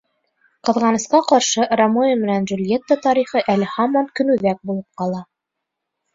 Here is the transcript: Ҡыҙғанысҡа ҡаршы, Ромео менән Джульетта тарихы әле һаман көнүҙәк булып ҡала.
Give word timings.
Ҡыҙғанысҡа 0.69 1.19
ҡаршы, 1.31 1.65
Ромео 1.81 2.15
менән 2.21 2.47
Джульетта 2.53 2.99
тарихы 3.05 3.45
әле 3.57 3.69
һаман 3.75 4.09
көнүҙәк 4.23 4.61
булып 4.73 5.05
ҡала. 5.05 5.23